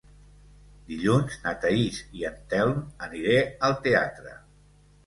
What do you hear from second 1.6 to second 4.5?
Thaís i en Telm aniré al teatre.